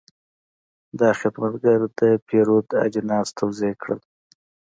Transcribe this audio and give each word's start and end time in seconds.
دا 0.99 1.09
خدمتګر 1.19 1.79
د 1.99 2.01
پیرود 2.27 2.67
اجناس 2.85 3.27
توضیح 3.39 3.73
کړل. 3.81 3.99